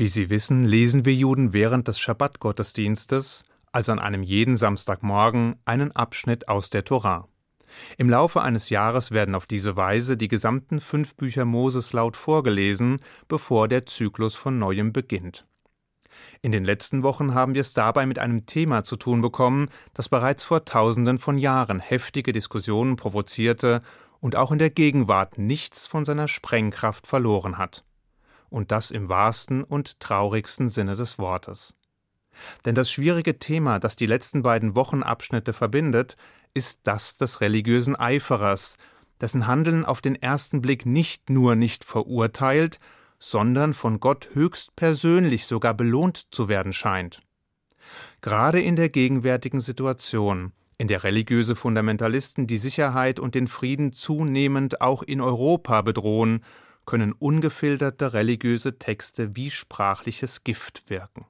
Wie 0.00 0.08
Sie 0.08 0.30
wissen, 0.30 0.64
lesen 0.64 1.04
wir 1.04 1.12
Juden 1.12 1.52
während 1.52 1.86
des 1.86 2.00
Schabbat-Gottesdienstes, 2.00 3.44
also 3.70 3.92
an 3.92 3.98
einem 3.98 4.22
jeden 4.22 4.56
Samstagmorgen, 4.56 5.56
einen 5.66 5.92
Abschnitt 5.92 6.48
aus 6.48 6.70
der 6.70 6.86
Torah. 6.86 7.28
Im 7.98 8.08
Laufe 8.08 8.40
eines 8.40 8.70
Jahres 8.70 9.10
werden 9.10 9.34
auf 9.34 9.44
diese 9.44 9.76
Weise 9.76 10.16
die 10.16 10.28
gesamten 10.28 10.80
fünf 10.80 11.16
Bücher 11.16 11.44
Moses 11.44 11.92
laut 11.92 12.16
vorgelesen, 12.16 13.02
bevor 13.28 13.68
der 13.68 13.84
Zyklus 13.84 14.34
von 14.34 14.58
neuem 14.58 14.94
beginnt. 14.94 15.46
In 16.40 16.50
den 16.50 16.64
letzten 16.64 17.02
Wochen 17.02 17.34
haben 17.34 17.52
wir 17.52 17.60
es 17.60 17.74
dabei 17.74 18.06
mit 18.06 18.18
einem 18.18 18.46
Thema 18.46 18.84
zu 18.84 18.96
tun 18.96 19.20
bekommen, 19.20 19.68
das 19.92 20.08
bereits 20.08 20.44
vor 20.44 20.64
Tausenden 20.64 21.18
von 21.18 21.36
Jahren 21.36 21.78
heftige 21.78 22.32
Diskussionen 22.32 22.96
provozierte 22.96 23.82
und 24.18 24.34
auch 24.34 24.50
in 24.50 24.58
der 24.58 24.70
Gegenwart 24.70 25.36
nichts 25.36 25.86
von 25.86 26.06
seiner 26.06 26.26
Sprengkraft 26.26 27.06
verloren 27.06 27.58
hat 27.58 27.84
und 28.50 28.70
das 28.70 28.90
im 28.90 29.08
wahrsten 29.08 29.64
und 29.64 30.00
traurigsten 30.00 30.68
Sinne 30.68 30.96
des 30.96 31.18
Wortes. 31.18 31.76
Denn 32.64 32.74
das 32.74 32.90
schwierige 32.90 33.38
Thema, 33.38 33.78
das 33.78 33.96
die 33.96 34.06
letzten 34.06 34.42
beiden 34.42 34.74
Wochenabschnitte 34.74 35.52
verbindet, 35.52 36.16
ist 36.54 36.80
das 36.84 37.16
des 37.16 37.40
religiösen 37.40 37.96
Eiferers, 37.96 38.76
dessen 39.20 39.46
Handeln 39.46 39.84
auf 39.84 40.00
den 40.00 40.14
ersten 40.16 40.60
Blick 40.60 40.86
nicht 40.86 41.30
nur 41.30 41.54
nicht 41.54 41.84
verurteilt, 41.84 42.80
sondern 43.18 43.74
von 43.74 44.00
Gott 44.00 44.30
höchst 44.32 44.74
persönlich 44.76 45.46
sogar 45.46 45.74
belohnt 45.74 46.34
zu 46.34 46.48
werden 46.48 46.72
scheint. 46.72 47.20
Gerade 48.22 48.60
in 48.60 48.76
der 48.76 48.88
gegenwärtigen 48.88 49.60
Situation, 49.60 50.52
in 50.78 50.88
der 50.88 51.04
religiöse 51.04 51.56
Fundamentalisten 51.56 52.46
die 52.46 52.56
Sicherheit 52.56 53.20
und 53.20 53.34
den 53.34 53.48
Frieden 53.48 53.92
zunehmend 53.92 54.80
auch 54.80 55.02
in 55.02 55.20
Europa 55.20 55.82
bedrohen 55.82 56.42
können 56.90 57.12
ungefilterte 57.12 58.14
religiöse 58.14 58.80
Texte 58.80 59.36
wie 59.36 59.52
sprachliches 59.52 60.42
Gift 60.42 60.90
wirken. 60.90 61.24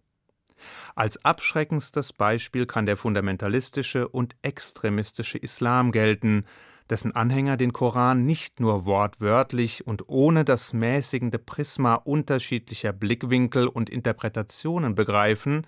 Als 0.95 1.23
abschreckendstes 1.23 2.14
Beispiel 2.14 2.65
kann 2.65 2.87
der 2.87 2.96
fundamentalistische 2.96 4.09
und 4.09 4.37
extremistische 4.40 5.37
Islam 5.37 5.93
gelten, 5.93 6.46
dessen 6.88 7.15
Anhänger 7.15 7.59
den 7.59 7.74
Koran 7.74 8.24
nicht 8.24 8.59
nur 8.59 8.87
wortwörtlich 8.87 9.87
und 9.87 10.09
ohne 10.09 10.46
das 10.46 10.73
mäßigende 10.73 11.38
Prisma 11.38 11.95
unterschiedlicher 11.95 12.95
Blickwinkel 12.95 13.68
und 13.68 13.90
Interpretationen 13.90 14.95
begreifen, 14.95 15.66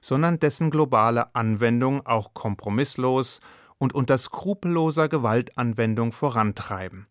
sondern 0.00 0.40
dessen 0.40 0.70
globale 0.70 1.34
Anwendung 1.34 2.06
auch 2.06 2.32
kompromisslos 2.32 3.42
und 3.76 3.94
unter 3.94 4.16
skrupelloser 4.16 5.10
Gewaltanwendung 5.10 6.12
vorantreiben. 6.12 7.08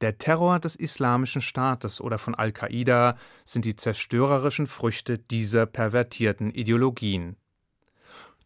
Der 0.00 0.18
Terror 0.18 0.58
des 0.58 0.76
Islamischen 0.76 1.40
Staates 1.40 2.00
oder 2.00 2.18
von 2.18 2.34
Al-Qaida 2.34 3.16
sind 3.44 3.64
die 3.64 3.76
zerstörerischen 3.76 4.66
Früchte 4.66 5.18
dieser 5.18 5.66
pervertierten 5.66 6.50
Ideologien. 6.50 7.36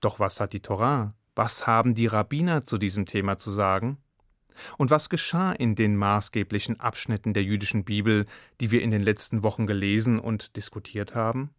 Doch 0.01 0.21
was 0.21 0.41
hat 0.41 0.53
die 0.53 0.61
Torah, 0.61 1.15
was 1.35 1.67
haben 1.67 1.95
die 1.95 2.07
Rabbiner 2.07 2.65
zu 2.65 2.79
diesem 2.79 3.07
Thema 3.07 3.39
zu 3.39 3.51
sagen? 3.51 3.99
Und 4.77 4.91
was 4.91 5.09
geschah 5.09 5.53
in 5.53 5.77
den 5.77 5.97
maßgeblichen 5.97 6.81
Abschnitten 6.81 7.33
der 7.33 7.45
jüdischen 7.45 7.85
Bibel, 7.85 8.27
die 8.61 8.71
wir 8.71 8.83
in 8.83 8.91
den 8.91 9.03
letzten 9.03 9.43
Wochen 9.43 9.67
gelesen 9.67 10.19
und 10.19 10.57
diskutiert 10.57 11.15
haben? 11.15 11.51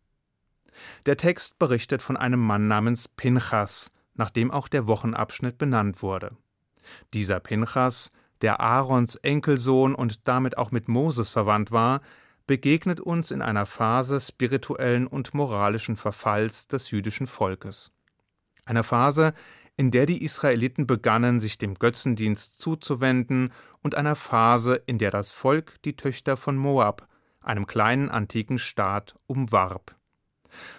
Der 1.06 1.18
Text 1.18 1.60
berichtet 1.60 2.02
von 2.02 2.18
einem 2.18 2.40
Mann 2.40 2.68
namens 2.68 3.08
Pinchas, 3.08 3.90
nach 4.16 4.30
dem 4.30 4.52
auch 4.52 4.68
der 4.68 4.88
Wochenabschnitt 4.88 5.58
benannt 5.58 6.02
wurde. 6.02 6.36
Dieser 7.14 7.40
Pinchas 7.40 8.12
der 8.42 8.60
Aarons 8.60 9.16
Enkelsohn 9.16 9.96
und 9.96 10.28
damit 10.28 10.58
auch 10.58 10.72
mit 10.72 10.88
Moses 10.88 11.30
verwandt 11.30 11.72
war, 11.72 12.02
begegnet 12.48 13.00
uns 13.00 13.32
in 13.32 13.42
einer 13.42 13.66
Phase 13.66 14.20
spirituellen 14.20 15.06
und 15.06 15.34
moralischen 15.34 15.96
Verfalls 15.96 16.68
des 16.68 16.90
jüdischen 16.90 17.28
Volkes. 17.28 17.92
Einer 18.66 18.84
Phase, 18.84 19.34
in 19.78 19.92
der 19.92 20.06
die 20.06 20.24
Israeliten 20.24 20.88
begannen, 20.88 21.40
sich 21.40 21.58
dem 21.58 21.76
Götzendienst 21.76 22.60
zuzuwenden, 22.60 23.52
und 23.82 23.96
einer 23.96 24.16
Phase, 24.16 24.82
in 24.88 24.98
der 24.98 25.12
das 25.12 25.32
Volk 25.32 25.82
die 25.84 25.96
Töchter 25.96 26.38
von 26.38 26.58
Moab, 26.58 27.08
einem 27.40 27.68
kleinen 27.68 28.10
antiken 28.10 28.58
Staat, 28.58 29.16
umwarb. 29.28 29.96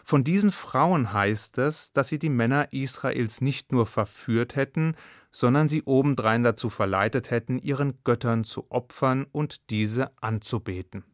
Von 0.04 0.24
diesen 0.24 0.50
Frauen 0.52 1.12
heißt 1.12 1.58
es, 1.58 1.92
dass 1.92 2.08
sie 2.08 2.18
die 2.18 2.28
Männer 2.28 2.72
Israels 2.72 3.40
nicht 3.40 3.72
nur 3.72 3.86
verführt 3.86 4.56
hätten, 4.56 4.94
sondern 5.32 5.68
sie 5.68 5.82
obendrein 5.84 6.42
dazu 6.42 6.70
verleitet 6.70 7.30
hätten, 7.30 7.58
ihren 7.58 8.02
Göttern 8.04 8.44
zu 8.44 8.70
opfern 8.70 9.26
und 9.30 9.70
diese 9.70 10.10
anzubeten. 10.20 11.04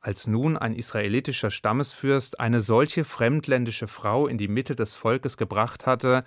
Als 0.00 0.26
nun 0.26 0.56
ein 0.56 0.74
israelitischer 0.74 1.50
Stammesfürst 1.50 2.38
eine 2.38 2.60
solche 2.60 3.04
fremdländische 3.04 3.88
Frau 3.88 4.26
in 4.26 4.38
die 4.38 4.48
Mitte 4.48 4.76
des 4.76 4.94
Volkes 4.94 5.36
gebracht 5.36 5.86
hatte 5.86 6.24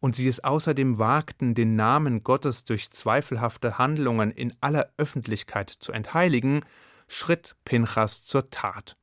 und 0.00 0.16
sie 0.16 0.28
es 0.28 0.42
außerdem 0.42 0.98
wagten, 0.98 1.54
den 1.54 1.76
Namen 1.76 2.22
Gottes 2.24 2.64
durch 2.64 2.90
zweifelhafte 2.90 3.78
Handlungen 3.78 4.30
in 4.30 4.54
aller 4.60 4.90
Öffentlichkeit 4.96 5.70
zu 5.70 5.92
entheiligen, 5.92 6.64
schritt 7.06 7.56
Pinchas 7.64 8.24
zur 8.24 8.46
Tat. 8.46 8.96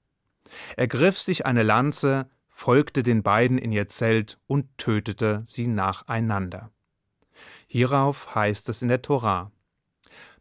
Er 0.76 0.88
griff 0.88 1.18
sich 1.18 1.46
eine 1.46 1.64
Lanze, 1.64 2.30
folgte 2.48 3.04
den 3.04 3.24
beiden 3.24 3.58
in 3.58 3.72
ihr 3.72 3.88
Zelt 3.88 4.40
und 4.48 4.78
tötete 4.78 5.42
sie 5.46 5.68
nacheinander. 5.68 6.72
Hierauf 7.68 8.34
heißt 8.34 8.70
es 8.70 8.82
in 8.82 8.88
der 8.88 9.02
Tora: 9.02 9.52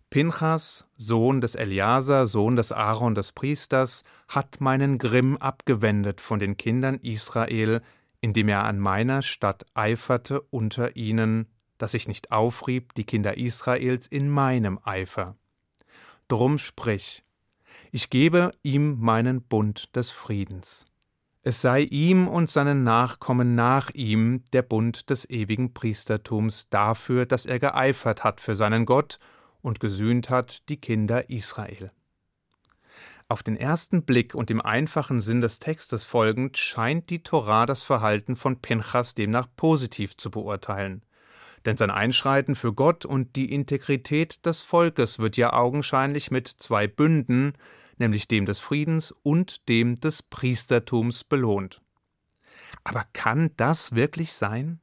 Pinchas, 0.09 0.89
Sohn 0.97 1.41
des 1.41 1.55
Eliaser, 1.56 2.27
Sohn 2.27 2.56
des 2.56 2.72
Aaron 2.72 3.15
des 3.15 3.33
Priesters, 3.33 4.05
hat 4.28 4.61
meinen 4.61 4.99
Grimm 4.99 5.37
abgewendet 5.37 6.21
von 6.21 6.38
den 6.38 6.56
Kindern 6.56 6.94
Israel, 7.00 7.83
indem 8.21 8.49
er 8.49 8.65
an 8.65 8.78
meiner 8.78 9.23
Stadt 9.23 9.67
eiferte 9.75 10.41
unter 10.41 10.97
ihnen, 10.97 11.49
dass 11.77 11.93
ich 11.93 12.09
nicht 12.09 12.33
aufrieb 12.33 12.94
die 12.94 13.05
Kinder 13.05 13.37
Israels 13.37 14.06
in 14.06 14.31
meinem 14.31 14.78
Eifer. 14.83 15.37
Drum 16.28 16.56
sprich, 16.59 17.25
ich 17.92 18.10
gebe 18.10 18.52
ihm 18.62 18.98
meinen 19.00 19.42
Bund 19.42 19.94
des 19.97 20.10
Friedens. 20.10 20.84
Es 21.42 21.60
sei 21.60 21.82
ihm 21.82 22.26
und 22.26 22.50
seinen 22.50 22.82
Nachkommen 22.82 23.54
nach 23.54 23.91
ihm 23.91 24.42
der 24.52 24.62
Bund 24.62 25.10
des 25.10 25.30
ewigen 25.30 25.72
Priestertums 25.74 26.69
dafür, 26.70 27.25
dass 27.25 27.46
er 27.46 27.60
geeifert 27.60 28.25
hat 28.25 28.41
für 28.41 28.56
seinen 28.56 28.84
Gott 28.84 29.20
und 29.62 29.78
gesühnt 29.78 30.28
hat 30.28 30.69
die 30.69 30.80
Kinder 30.80 31.30
Israel. 31.30 31.92
Auf 33.28 33.44
den 33.44 33.56
ersten 33.56 34.02
Blick 34.02 34.34
und 34.34 34.50
im 34.50 34.60
einfachen 34.60 35.20
Sinn 35.20 35.41
des 35.41 35.60
Textes 35.60 36.02
folgend 36.02 36.56
scheint 36.58 37.10
die 37.10 37.22
Torah 37.22 37.66
das 37.66 37.84
Verhalten 37.84 38.34
von 38.34 38.60
Pinchas 38.60 39.14
demnach 39.14 39.46
positiv 39.56 40.16
zu 40.16 40.32
beurteilen. 40.32 41.06
Denn 41.66 41.77
sein 41.77 41.91
Einschreiten 41.91 42.54
für 42.54 42.72
Gott 42.72 43.04
und 43.04 43.34
die 43.34 43.53
Integrität 43.53 44.47
des 44.47 44.62
Volkes 44.62 45.19
wird 45.19 45.37
ja 45.37 45.53
augenscheinlich 45.53 46.31
mit 46.31 46.47
zwei 46.47 46.87
Bünden, 46.87 47.54
nämlich 47.99 48.28
dem 48.28 48.47
des 48.47 48.60
Friedens 48.60 49.12
und 49.25 49.69
dem 49.69 49.99
des 50.00 50.22
Priestertums 50.22 51.25
belohnt. 51.25 51.82
Aber 52.84 53.05
kann 53.12 53.50
das 53.56 53.97
wirklich 53.97 54.32
sein? 54.32 54.81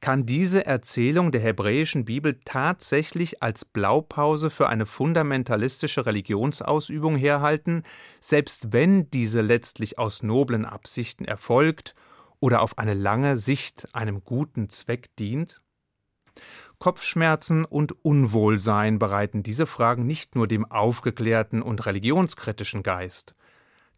Kann 0.00 0.26
diese 0.26 0.66
Erzählung 0.66 1.32
der 1.32 1.40
hebräischen 1.40 2.04
Bibel 2.04 2.38
tatsächlich 2.44 3.42
als 3.42 3.64
Blaupause 3.64 4.50
für 4.50 4.68
eine 4.68 4.86
fundamentalistische 4.86 6.06
Religionsausübung 6.06 7.16
herhalten, 7.16 7.82
selbst 8.20 8.72
wenn 8.72 9.10
diese 9.10 9.40
letztlich 9.40 9.98
aus 9.98 10.22
noblen 10.22 10.64
Absichten 10.64 11.24
erfolgt 11.24 11.94
oder 12.40 12.62
auf 12.62 12.78
eine 12.78 12.94
lange 12.94 13.36
Sicht 13.38 13.94
einem 13.94 14.22
guten 14.22 14.70
Zweck 14.70 15.14
dient? 15.16 15.60
Kopfschmerzen 16.78 17.64
und 17.64 18.04
Unwohlsein 18.04 18.98
bereiten 18.98 19.42
diese 19.42 19.66
Fragen 19.66 20.06
nicht 20.06 20.34
nur 20.34 20.46
dem 20.46 20.64
aufgeklärten 20.64 21.62
und 21.62 21.84
religionskritischen 21.84 22.82
Geist. 22.82 23.34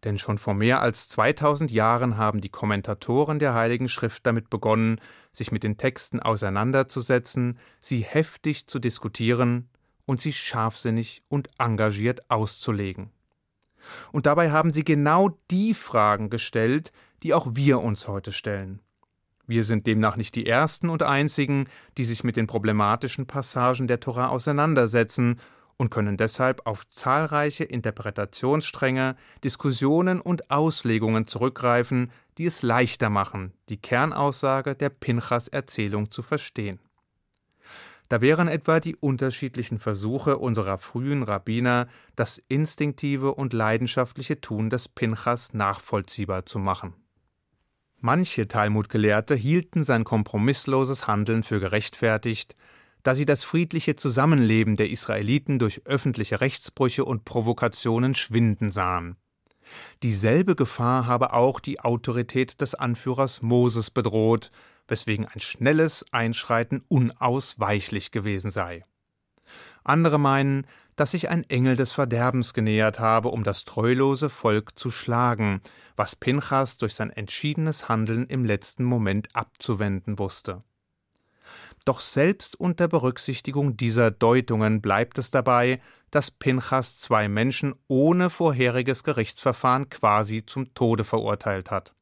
Denn 0.03 0.17
schon 0.17 0.37
vor 0.37 0.53
mehr 0.53 0.81
als 0.81 1.07
2000 1.09 1.71
Jahren 1.71 2.17
haben 2.17 2.41
die 2.41 2.49
Kommentatoren 2.49 3.39
der 3.39 3.53
Heiligen 3.53 3.87
Schrift 3.87 4.25
damit 4.25 4.49
begonnen, 4.49 4.99
sich 5.31 5.51
mit 5.51 5.63
den 5.63 5.77
Texten 5.77 6.19
auseinanderzusetzen, 6.19 7.57
sie 7.79 7.99
heftig 7.99 8.67
zu 8.67 8.79
diskutieren 8.79 9.69
und 10.05 10.19
sie 10.19 10.33
scharfsinnig 10.33 11.23
und 11.29 11.49
engagiert 11.57 12.29
auszulegen. 12.29 13.11
Und 14.11 14.25
dabei 14.25 14.51
haben 14.51 14.71
sie 14.71 14.83
genau 14.83 15.37
die 15.51 15.73
Fragen 15.73 16.29
gestellt, 16.29 16.91
die 17.21 17.33
auch 17.33 17.47
wir 17.51 17.79
uns 17.79 18.07
heute 18.07 18.31
stellen. 18.31 18.81
Wir 19.45 19.63
sind 19.65 19.87
demnach 19.87 20.15
nicht 20.15 20.35
die 20.35 20.45
Ersten 20.45 20.89
und 20.89 21.03
Einzigen, 21.03 21.67
die 21.97 22.05
sich 22.05 22.23
mit 22.23 22.37
den 22.37 22.47
problematischen 22.47 23.25
Passagen 23.25 23.87
der 23.87 23.99
Tora 23.99 24.29
auseinandersetzen 24.29 25.39
und 25.75 25.89
können 25.89 26.17
deshalb 26.17 26.65
auf 26.65 26.87
zahlreiche 26.87 27.63
Interpretationsstränge, 27.65 29.15
Diskussionen 29.43 30.21
und 30.21 30.49
Auslegungen 30.49 31.27
zurückgreifen, 31.27 32.11
die 32.37 32.45
es 32.45 32.61
leichter 32.61 33.09
machen, 33.09 33.53
die 33.69 33.77
Kernaussage 33.77 34.75
der 34.75 34.89
Pinchas 34.89 35.47
Erzählung 35.47 36.09
zu 36.09 36.21
verstehen. 36.21 36.79
Da 38.09 38.21
wären 38.21 38.47
etwa 38.47 38.79
die 38.79 38.95
unterschiedlichen 38.95 39.79
Versuche 39.79 40.37
unserer 40.37 40.77
frühen 40.77 41.23
Rabbiner, 41.23 41.87
das 42.15 42.41
instinktive 42.47 43.33
und 43.33 43.53
leidenschaftliche 43.53 44.39
Tun 44.39 44.69
des 44.69 44.87
Pinchas 44.87 45.53
nachvollziehbar 45.53 46.45
zu 46.45 46.59
machen. 46.59 46.93
Manche 48.05 48.49
Talmudgelehrte 48.49 49.33
hielten 49.33 49.85
sein 49.85 50.03
kompromissloses 50.03 51.07
Handeln 51.07 51.41
für 51.41 51.61
gerechtfertigt, 51.61 52.53
da 53.01 53.15
sie 53.15 53.23
das 53.23 53.45
friedliche 53.45 53.95
Zusammenleben 53.95 54.75
der 54.75 54.89
Israeliten 54.89 55.57
durch 55.57 55.85
öffentliche 55.85 56.41
Rechtsbrüche 56.41 57.05
und 57.05 57.23
Provokationen 57.23 58.13
schwinden 58.13 58.69
sahen. 58.69 59.15
Dieselbe 60.03 60.57
Gefahr 60.57 61.07
habe 61.07 61.31
auch 61.31 61.61
die 61.61 61.79
Autorität 61.79 62.59
des 62.59 62.75
Anführers 62.75 63.41
Moses 63.41 63.89
bedroht, 63.89 64.51
weswegen 64.85 65.25
ein 65.25 65.39
schnelles 65.39 66.03
Einschreiten 66.11 66.83
unausweichlich 66.89 68.11
gewesen 68.11 68.51
sei. 68.51 68.83
Andere 69.85 70.19
meinen, 70.19 70.67
dass 70.95 71.11
sich 71.11 71.29
ein 71.29 71.43
Engel 71.49 71.75
des 71.75 71.91
Verderbens 71.91 72.53
genähert 72.53 72.99
habe, 72.99 73.29
um 73.29 73.43
das 73.43 73.65
treulose 73.65 74.29
Volk 74.29 74.77
zu 74.77 74.91
schlagen, 74.91 75.61
was 75.95 76.15
Pinchas 76.15 76.77
durch 76.77 76.95
sein 76.95 77.09
entschiedenes 77.09 77.89
Handeln 77.89 78.27
im 78.27 78.45
letzten 78.45 78.83
Moment 78.83 79.35
abzuwenden 79.35 80.19
wusste. 80.19 80.63
Doch 81.85 81.99
selbst 81.99 82.59
unter 82.59 82.87
Berücksichtigung 82.87 83.75
dieser 83.75 84.09
Deutungen 84.09 84.81
bleibt 84.81 85.17
es 85.17 85.31
dabei, 85.31 85.81
dass 86.11 86.31
Pinchas 86.31 86.99
zwei 86.99 87.27
Menschen 87.27 87.75
ohne 87.87 88.29
vorheriges 88.29 89.03
Gerichtsverfahren 89.03 89.89
quasi 89.89 90.45
zum 90.45 90.73
Tode 90.73 91.03
verurteilt 91.03 91.71
hat. 91.71 91.93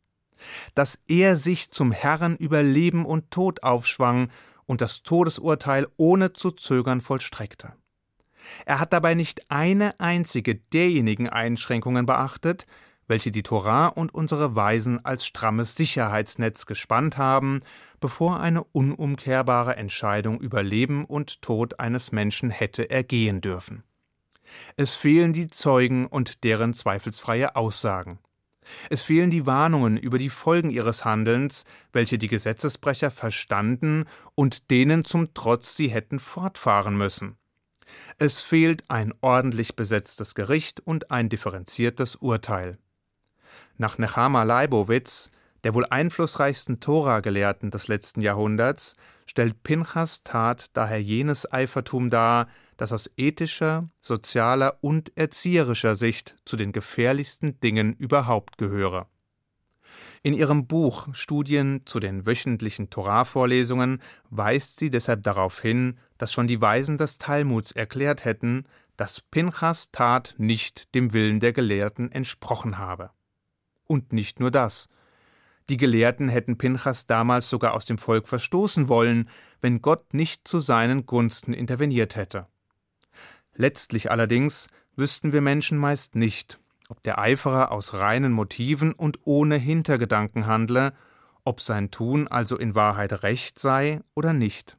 Dass 0.76 1.02
er 1.08 1.36
sich 1.36 1.72
zum 1.72 1.92
Herrn 1.92 2.36
über 2.36 2.62
Leben 2.62 3.06
und 3.06 3.32
Tod 3.32 3.64
aufschwang 3.64 4.30
und 4.66 4.82
das 4.82 5.04
Todesurteil 5.04 5.88
ohne 5.98 6.34
zu 6.34 6.52
zögern 6.52 7.02
vollstreckte. 7.02 7.74
Er 8.66 8.80
hat 8.80 8.94
dabei 8.94 9.14
nicht 9.14 9.50
eine 9.50 10.00
einzige 10.00 10.56
derjenigen 10.56 11.30
Einschränkungen 11.30 12.06
beachtet, 12.06 12.66
welche 13.08 13.32
die 13.32 13.44
Torah 13.44 13.88
und 13.88 14.14
unsere 14.14 14.56
Weisen 14.56 15.04
als 15.04 15.26
strammes 15.26 15.76
Sicherheitsnetz 15.76 16.66
gespannt 16.66 17.18
haben, 17.18 17.60
bevor 18.00 18.40
eine 18.40 18.64
unumkehrbare 18.64 19.76
Entscheidung 19.76 20.40
über 20.40 20.64
Leben 20.64 21.04
und 21.04 21.42
Tod 21.42 21.80
eines 21.80 22.12
Menschen 22.12 22.50
hätte 22.50 22.90
ergehen 22.90 23.42
dürfen. 23.42 23.84
Es 24.78 24.96
fehlen 24.96 25.34
die 25.34 25.50
Zeugen 25.50 26.06
und 26.06 26.44
deren 26.44 26.74
zweifelsfreie 26.74 27.56
Aussagen. 27.56 28.20
Es 28.90 29.02
fehlen 29.02 29.30
die 29.30 29.46
Warnungen 29.46 29.98
über 29.98 30.18
die 30.18 30.30
Folgen 30.30 30.70
ihres 30.70 31.04
Handelns, 31.04 31.66
welche 31.92 32.18
die 32.18 32.28
Gesetzesbrecher 32.28 33.12
verstanden 33.12 34.06
und 34.36 34.72
denen 34.72 35.04
zum 35.04 35.34
Trotz 35.34 35.76
sie 35.76 35.90
hätten 35.90 36.20
fortfahren 36.20 36.98
müssen. 36.98 37.38
Es 38.18 38.40
fehlt 38.40 38.84
ein 38.90 39.14
ordentlich 39.22 39.76
besetztes 39.76 40.36
Gericht 40.36 40.80
und 40.80 41.12
ein 41.12 41.30
differenziertes 41.30 42.16
Urteil. 42.16 42.78
Nach 43.78 43.98
Nechama 43.98 44.44
Leibowitz, 44.44 45.32
der 45.64 45.74
wohl 45.74 45.86
einflussreichsten 45.86 46.80
Tora-Gelehrten 46.80 47.72
des 47.72 47.88
letzten 47.88 48.22
Jahrhunderts, 48.22 48.96
stellt 49.26 49.64
Pinchas 49.64 50.24
Tat 50.24 50.70
daher 50.74 51.02
jenes 51.02 51.52
Eifertum 51.52 52.10
dar, 52.10 52.48
das 52.78 52.92
aus 52.92 53.10
ethischer, 53.16 53.90
sozialer 54.00 54.78
und 54.82 55.16
erzieherischer 55.16 55.96
Sicht 55.96 56.36
zu 56.46 56.58
den 56.58 56.72
gefährlichsten 56.72 57.60
Dingen 57.60 57.94
überhaupt 57.94 58.58
gehöre. 58.58 59.11
In 60.24 60.34
ihrem 60.36 60.68
Buch 60.68 61.08
Studien 61.14 61.82
zu 61.86 62.00
den 62.00 62.28
wöchentlichen 62.28 62.92
Torah-Vorlesungen 62.92 64.02
weist 64.30 64.78
sie 64.78 64.92
deshalb 64.92 65.24
darauf 65.24 65.60
hin, 65.60 65.98
dass 66.20 66.32
schon 66.32 66.48
die 66.48 66.62
Weisen 66.62 66.98
des 66.98 67.18
Talmuds 67.18 67.72
erklärt 67.72 68.24
hätten, 68.24 68.66
dass 68.98 69.22
Pinchas 69.22 69.90
Tat 69.90 70.36
nicht 70.38 70.94
dem 70.94 71.12
Willen 71.14 71.40
der 71.40 71.54
Gelehrten 71.54 72.12
entsprochen 72.12 72.78
habe. 72.78 73.10
Und 73.88 74.14
nicht 74.14 74.40
nur 74.40 74.52
das. 74.52 74.90
Die 75.70 75.78
Gelehrten 75.78 76.30
hätten 76.30 76.60
Pinchas 76.60 77.08
damals 77.08 77.50
sogar 77.50 77.74
aus 77.74 77.86
dem 77.86 77.98
Volk 77.98 78.28
verstoßen 78.28 78.90
wollen, 78.90 79.28
wenn 79.60 79.82
Gott 79.82 80.14
nicht 80.14 80.48
zu 80.48 80.60
seinen 80.60 81.08
Gunsten 81.08 81.54
interveniert 81.54 82.16
hätte. 82.16 82.46
Letztlich 83.56 84.12
allerdings 84.12 84.68
wüssten 84.96 85.34
wir 85.34 85.42
Menschen 85.42 85.80
meist 85.80 86.14
nicht, 86.14 86.61
ob 86.92 87.02
der 87.04 87.20
Eiferer 87.20 87.72
aus 87.72 87.94
reinen 87.94 88.34
Motiven 88.34 88.92
und 88.92 89.20
ohne 89.24 89.56
Hintergedanken 89.56 90.46
handle, 90.46 90.92
ob 91.46 91.62
sein 91.62 91.90
Tun 91.90 92.28
also 92.28 92.58
in 92.58 92.76
Wahrheit 92.76 93.24
recht 93.24 93.60
sei 93.60 94.02
oder 94.14 94.34
nicht. 94.34 94.78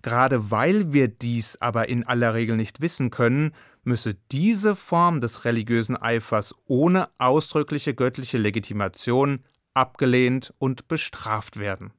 Gerade 0.00 0.50
weil 0.50 0.94
wir 0.94 1.08
dies 1.08 1.60
aber 1.60 1.90
in 1.90 2.04
aller 2.04 2.32
Regel 2.32 2.56
nicht 2.56 2.80
wissen 2.80 3.10
können, 3.10 3.52
müsse 3.84 4.14
diese 4.32 4.74
Form 4.74 5.20
des 5.20 5.44
religiösen 5.44 5.96
Eifers 6.00 6.54
ohne 6.64 7.10
ausdrückliche 7.18 7.94
göttliche 7.94 8.38
Legitimation 8.38 9.44
abgelehnt 9.74 10.54
und 10.58 10.88
bestraft 10.88 11.58
werden. 11.58 11.92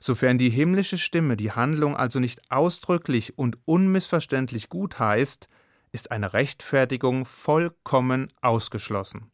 Sofern 0.00 0.38
die 0.38 0.50
himmlische 0.50 0.96
Stimme 0.96 1.36
die 1.36 1.52
Handlung 1.52 1.96
also 1.96 2.18
nicht 2.18 2.50
ausdrücklich 2.50 3.38
und 3.38 3.58
unmissverständlich 3.66 4.70
gut 4.70 4.98
heißt, 4.98 5.50
ist 5.92 6.10
eine 6.10 6.32
Rechtfertigung 6.32 7.26
vollkommen 7.26 8.32
ausgeschlossen. 8.40 9.30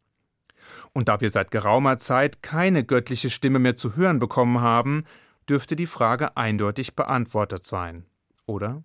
Und 0.93 1.09
da 1.09 1.21
wir 1.21 1.31
seit 1.31 1.51
geraumer 1.51 1.99
Zeit 1.99 2.43
keine 2.43 2.85
göttliche 2.85 3.31
Stimme 3.31 3.59
mehr 3.59 3.77
zu 3.77 3.97
hören 3.97 4.19
bekommen 4.19 4.61
haben, 4.61 5.05
dürfte 5.49 5.77
die 5.77 5.87
Frage 5.87 6.37
eindeutig 6.37 6.95
beantwortet 6.95 7.65
sein, 7.65 8.05
oder? 8.47 8.83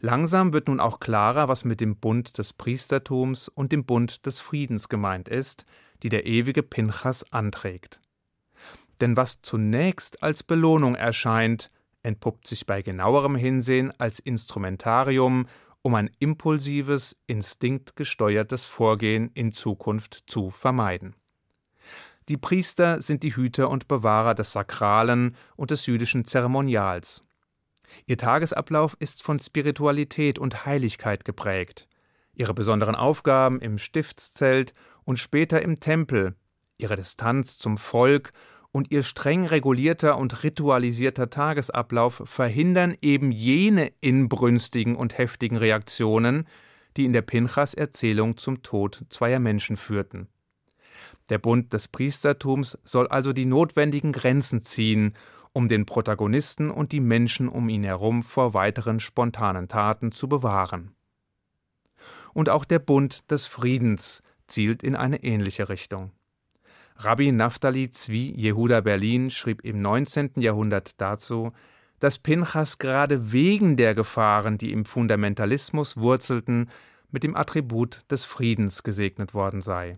Langsam 0.00 0.52
wird 0.52 0.68
nun 0.68 0.80
auch 0.80 0.98
klarer, 1.00 1.48
was 1.48 1.64
mit 1.64 1.80
dem 1.80 1.96
Bund 1.96 2.38
des 2.38 2.52
Priestertums 2.52 3.48
und 3.48 3.72
dem 3.72 3.84
Bund 3.84 4.26
des 4.26 4.40
Friedens 4.40 4.88
gemeint 4.88 5.28
ist, 5.28 5.66
die 6.02 6.08
der 6.08 6.26
ewige 6.26 6.62
Pinchas 6.62 7.32
anträgt. 7.32 8.00
Denn 9.00 9.16
was 9.16 9.42
zunächst 9.42 10.22
als 10.22 10.42
Belohnung 10.42 10.94
erscheint, 10.94 11.70
entpuppt 12.02 12.46
sich 12.46 12.66
bei 12.66 12.82
genauerem 12.82 13.36
Hinsehen 13.36 13.92
als 13.98 14.18
Instrumentarium, 14.18 15.46
um 15.82 15.94
ein 15.94 16.10
impulsives, 16.18 17.16
instinktgesteuertes 17.26 18.66
Vorgehen 18.66 19.30
in 19.34 19.52
Zukunft 19.52 20.24
zu 20.26 20.50
vermeiden. 20.50 21.14
Die 22.28 22.36
Priester 22.36 23.00
sind 23.00 23.22
die 23.22 23.34
Hüter 23.34 23.70
und 23.70 23.88
Bewahrer 23.88 24.34
des 24.34 24.52
Sakralen 24.52 25.34
und 25.56 25.70
des 25.70 25.86
jüdischen 25.86 26.26
Zeremonials. 26.26 27.22
Ihr 28.06 28.18
Tagesablauf 28.18 28.96
ist 28.98 29.22
von 29.22 29.38
Spiritualität 29.38 30.38
und 30.38 30.66
Heiligkeit 30.66 31.24
geprägt. 31.24 31.88
Ihre 32.34 32.52
besonderen 32.52 32.94
Aufgaben 32.94 33.60
im 33.60 33.78
Stiftszelt 33.78 34.74
und 35.04 35.18
später 35.18 35.62
im 35.62 35.80
Tempel, 35.80 36.36
ihre 36.76 36.96
Distanz 36.96 37.58
zum 37.58 37.78
Volk 37.78 38.32
und 38.78 38.92
ihr 38.92 39.02
streng 39.02 39.44
regulierter 39.44 40.16
und 40.16 40.44
ritualisierter 40.44 41.30
Tagesablauf 41.30 42.22
verhindern 42.26 42.96
eben 43.02 43.32
jene 43.32 43.90
inbrünstigen 44.00 44.94
und 44.94 45.18
heftigen 45.18 45.56
Reaktionen, 45.56 46.46
die 46.96 47.04
in 47.04 47.12
der 47.12 47.22
Pinchas 47.22 47.74
Erzählung 47.74 48.36
zum 48.36 48.62
Tod 48.62 49.04
zweier 49.10 49.40
Menschen 49.40 49.76
führten. 49.76 50.28
Der 51.28 51.38
Bund 51.38 51.72
des 51.72 51.88
Priestertums 51.88 52.78
soll 52.84 53.08
also 53.08 53.32
die 53.32 53.46
notwendigen 53.46 54.12
Grenzen 54.12 54.60
ziehen 54.60 55.14
um 55.52 55.66
den 55.66 55.84
Protagonisten 55.84 56.70
und 56.70 56.92
die 56.92 57.00
Menschen 57.00 57.48
um 57.48 57.68
ihn 57.68 57.82
herum 57.82 58.22
vor 58.22 58.54
weiteren 58.54 59.00
spontanen 59.00 59.66
Taten 59.66 60.12
zu 60.12 60.28
bewahren. 60.28 60.94
Und 62.32 62.48
auch 62.48 62.64
der 62.64 62.78
Bund 62.78 63.28
des 63.28 63.44
Friedens 63.44 64.22
zielt 64.46 64.84
in 64.84 64.94
eine 64.94 65.24
ähnliche 65.24 65.68
Richtung. 65.68 66.12
Rabbi 67.00 67.30
Naftali 67.30 67.92
Zvi 67.92 68.34
Jehuda 68.36 68.80
Berlin 68.80 69.30
schrieb 69.30 69.64
im 69.64 69.80
19. 69.80 70.32
Jahrhundert 70.38 71.00
dazu, 71.00 71.52
dass 72.00 72.18
Pinchas 72.18 72.78
gerade 72.78 73.30
wegen 73.30 73.76
der 73.76 73.94
Gefahren, 73.94 74.58
die 74.58 74.72
im 74.72 74.84
Fundamentalismus 74.84 75.96
wurzelten, 75.96 76.68
mit 77.12 77.22
dem 77.22 77.36
Attribut 77.36 78.00
des 78.10 78.24
Friedens 78.24 78.82
gesegnet 78.82 79.32
worden 79.32 79.60
sei. 79.60 79.92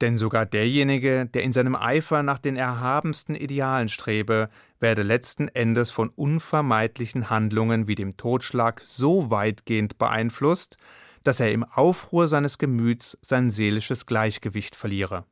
Denn 0.00 0.18
sogar 0.18 0.46
derjenige, 0.46 1.26
der 1.26 1.44
in 1.44 1.52
seinem 1.52 1.76
Eifer 1.76 2.24
nach 2.24 2.40
den 2.40 2.56
erhabensten 2.56 3.36
Idealen 3.36 3.88
strebe, 3.88 4.50
werde 4.80 5.02
letzten 5.02 5.46
Endes 5.46 5.92
von 5.92 6.08
unvermeidlichen 6.08 7.30
Handlungen 7.30 7.86
wie 7.86 7.94
dem 7.94 8.16
Totschlag 8.16 8.82
so 8.84 9.30
weitgehend 9.30 9.96
beeinflusst, 9.96 10.76
dass 11.22 11.38
er 11.38 11.52
im 11.52 11.62
Aufruhr 11.62 12.26
seines 12.26 12.58
Gemüts 12.58 13.16
sein 13.22 13.50
seelisches 13.50 14.06
Gleichgewicht 14.06 14.74
verliere. 14.74 15.24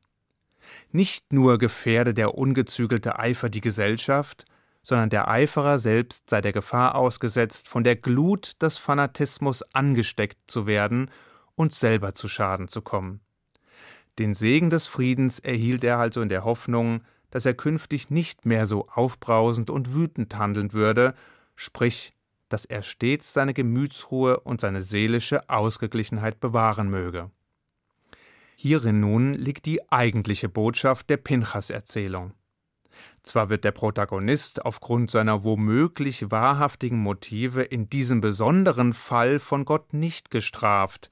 Nicht 0.91 1.33
nur 1.33 1.57
gefährde 1.57 2.13
der 2.13 2.35
ungezügelte 2.35 3.19
Eifer 3.19 3.49
die 3.49 3.61
Gesellschaft, 3.61 4.45
sondern 4.81 5.09
der 5.09 5.27
Eiferer 5.27 5.79
selbst 5.79 6.29
sei 6.29 6.41
der 6.41 6.53
Gefahr 6.53 6.95
ausgesetzt, 6.95 7.69
von 7.69 7.83
der 7.83 7.95
Glut 7.95 8.61
des 8.61 8.77
Fanatismus 8.77 9.63
angesteckt 9.73 10.37
zu 10.47 10.65
werden 10.65 11.11
und 11.55 11.73
selber 11.73 12.13
zu 12.13 12.27
Schaden 12.27 12.67
zu 12.67 12.81
kommen. 12.81 13.19
Den 14.17 14.33
Segen 14.33 14.69
des 14.69 14.87
Friedens 14.87 15.39
erhielt 15.39 15.83
er 15.83 15.97
also 15.97 16.21
in 16.21 16.29
der 16.29 16.43
Hoffnung, 16.43 17.03
dass 17.31 17.45
er 17.45 17.53
künftig 17.53 18.09
nicht 18.09 18.45
mehr 18.45 18.65
so 18.65 18.87
aufbrausend 18.89 19.69
und 19.69 19.93
wütend 19.93 20.35
handeln 20.35 20.73
würde, 20.73 21.13
sprich, 21.55 22.13
dass 22.49 22.65
er 22.65 22.81
stets 22.81 23.33
seine 23.33 23.53
Gemütsruhe 23.53 24.39
und 24.39 24.59
seine 24.59 24.81
seelische 24.81 25.49
Ausgeglichenheit 25.49 26.39
bewahren 26.39 26.89
möge. 26.89 27.29
Hierin 28.61 28.99
nun 28.99 29.35
liegt 29.35 29.67
die 29.67 29.89
eigentliche 29.89 30.49
Botschaft 30.49 31.09
der 31.09 31.15
Pinchas-Erzählung. 31.15 32.33
Zwar 33.23 33.49
wird 33.49 33.63
der 33.63 33.71
Protagonist 33.71 34.65
aufgrund 34.65 35.09
seiner 35.09 35.45
womöglich 35.45 36.29
wahrhaftigen 36.29 36.97
Motive 36.99 37.61
in 37.61 37.89
diesem 37.89 38.19
besonderen 38.19 38.93
Fall 38.93 39.39
von 39.39 39.63
Gott 39.63 39.93
nicht 39.93 40.29
gestraft, 40.29 41.09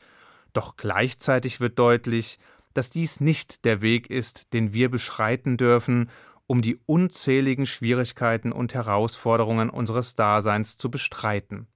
doch 0.52 0.76
gleichzeitig 0.76 1.62
wird 1.62 1.80
deutlich, 1.80 2.38
dass 2.74 2.90
dies 2.90 3.22
nicht 3.22 3.64
der 3.64 3.80
Weg 3.80 4.10
ist, 4.10 4.52
den 4.52 4.74
wir 4.74 4.92
beschreiten 4.92 5.56
dürfen, 5.56 6.10
um 6.48 6.62
die 6.62 6.82
unzähligen 6.86 7.66
Schwierigkeiten 7.66 8.52
und 8.52 8.74
Herausforderungen 8.74 9.70
unseres 9.70 10.16
Daseins 10.16 10.78
zu 10.78 10.92
bestreiten. 10.92 11.68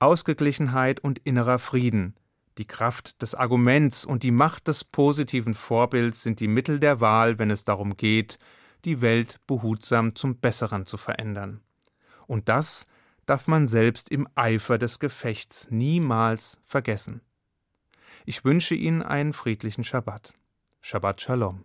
Ausgeglichenheit 0.00 0.98
und 0.98 1.20
innerer 1.20 1.60
Frieden, 1.60 2.16
die 2.58 2.66
Kraft 2.66 3.22
des 3.22 3.34
Arguments 3.34 4.04
und 4.04 4.22
die 4.22 4.30
Macht 4.30 4.68
des 4.68 4.84
positiven 4.84 5.54
Vorbilds 5.54 6.22
sind 6.22 6.40
die 6.40 6.48
Mittel 6.48 6.80
der 6.80 7.00
Wahl, 7.00 7.38
wenn 7.38 7.50
es 7.50 7.64
darum 7.64 7.96
geht, 7.96 8.38
die 8.84 9.00
Welt 9.00 9.40
behutsam 9.46 10.14
zum 10.14 10.36
Besseren 10.36 10.86
zu 10.86 10.96
verändern. 10.96 11.60
Und 12.26 12.48
das 12.48 12.86
darf 13.26 13.46
man 13.46 13.68
selbst 13.68 14.10
im 14.10 14.28
Eifer 14.34 14.78
des 14.78 14.98
Gefechts 14.98 15.68
niemals 15.70 16.60
vergessen. 16.64 17.22
Ich 18.24 18.44
wünsche 18.44 18.74
Ihnen 18.74 19.02
einen 19.02 19.32
friedlichen 19.32 19.84
Schabbat. 19.84 20.34
Shabbat 20.80 21.20
Shalom. 21.20 21.64